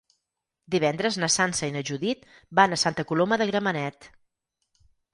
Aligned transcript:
Divendres 0.75 1.19
na 1.25 1.29
Sança 1.33 1.69
i 1.69 1.75
na 1.77 1.85
Judit 1.91 2.25
van 2.63 2.75
a 2.79 2.83
Santa 2.87 3.09
Coloma 3.13 3.41
de 3.45 3.51
Gramenet. 3.55 4.13